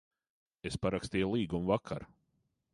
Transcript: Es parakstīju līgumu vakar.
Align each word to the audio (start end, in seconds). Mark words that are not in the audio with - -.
Es 0.69 0.77
parakstīju 0.85 1.29
līgumu 1.35 1.71
vakar. 1.75 2.11